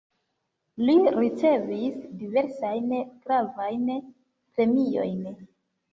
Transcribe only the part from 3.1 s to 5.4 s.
gravajn premiojn.